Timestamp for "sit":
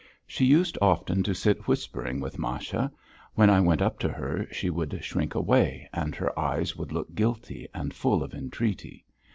1.35-1.67